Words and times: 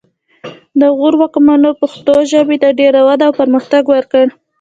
د 0.79 0.81
غور 0.97 1.13
واکمنو 1.21 1.69
پښتو 1.81 2.13
ژبې 2.31 2.57
ته 2.63 2.69
ډېره 2.79 2.99
وده 3.07 3.23
او 3.27 3.33
پرمختګ 3.41 3.83
ورکړ 3.89 4.25